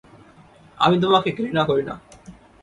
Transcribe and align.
আমি 0.77 0.95
তোমাকে 1.01 1.29
ঘৃণা 1.31 1.63
করি 1.63 1.83
না। 1.83 1.95